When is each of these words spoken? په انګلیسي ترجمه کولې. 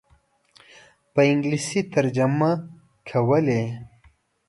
په 1.13 1.21
انګلیسي 1.31 1.81
ترجمه 1.93 2.51
کولې. 3.09 3.63